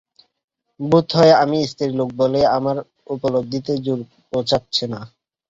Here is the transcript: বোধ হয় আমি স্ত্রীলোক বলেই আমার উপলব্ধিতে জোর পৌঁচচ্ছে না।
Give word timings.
বোধ 0.79 1.07
হয় 1.17 1.33
আমি 1.43 1.57
স্ত্রীলোক 1.71 2.09
বলেই 2.19 2.45
আমার 2.57 2.77
উপলব্ধিতে 3.09 3.73
জোর 3.85 3.99
পৌঁচচ্ছে 4.29 4.83
না। 4.93 4.99